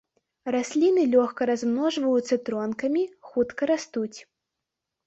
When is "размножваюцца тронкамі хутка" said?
1.51-3.61